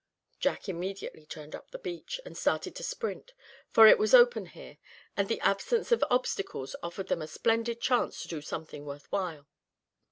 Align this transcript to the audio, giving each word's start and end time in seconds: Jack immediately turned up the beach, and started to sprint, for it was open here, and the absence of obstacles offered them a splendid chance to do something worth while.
Jack 0.39 0.67
immediately 0.67 1.27
turned 1.27 1.53
up 1.53 1.69
the 1.69 1.77
beach, 1.77 2.19
and 2.25 2.35
started 2.35 2.75
to 2.75 2.81
sprint, 2.81 3.35
for 3.69 3.85
it 3.85 3.99
was 3.99 4.15
open 4.15 4.47
here, 4.47 4.79
and 5.15 5.27
the 5.29 5.39
absence 5.41 5.91
of 5.91 6.03
obstacles 6.09 6.75
offered 6.81 7.07
them 7.07 7.21
a 7.21 7.27
splendid 7.27 7.79
chance 7.79 8.19
to 8.23 8.27
do 8.27 8.41
something 8.41 8.83
worth 8.83 9.05
while. 9.11 9.45